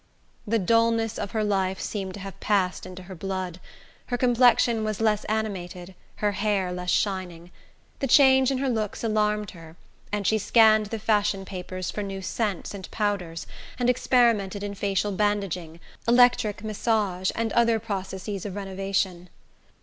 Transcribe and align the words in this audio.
The 0.47 0.57
dulness 0.57 1.19
of 1.19 1.29
her 1.29 1.43
life 1.43 1.79
seemed 1.79 2.15
to 2.15 2.21
have 2.21 2.39
passed 2.39 2.87
into 2.87 3.03
her 3.03 3.13
blood: 3.13 3.59
her 4.07 4.17
complexion 4.17 4.83
was 4.83 4.99
less 4.99 5.25
animated, 5.25 5.93
her 6.15 6.31
hair 6.31 6.71
less 6.73 6.89
shining. 6.89 7.51
The 7.99 8.07
change 8.07 8.49
in 8.49 8.57
her 8.57 8.67
looks 8.67 9.03
alarmed 9.03 9.51
her, 9.51 9.75
and 10.11 10.25
she 10.25 10.39
scanned 10.39 10.87
the 10.87 10.97
fashion 10.97 11.45
papers 11.45 11.91
for 11.91 12.01
new 12.01 12.23
scents 12.23 12.73
and 12.73 12.89
powders, 12.89 13.45
and 13.77 13.91
experimented 13.91 14.63
in 14.63 14.73
facial 14.73 15.11
bandaging, 15.11 15.79
electric 16.07 16.63
massage 16.63 17.29
and 17.35 17.53
other 17.53 17.77
processes 17.77 18.43
of 18.43 18.55
renovation. 18.55 19.29